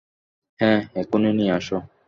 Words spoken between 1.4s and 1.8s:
আস।